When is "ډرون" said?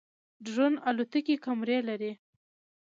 0.45-0.73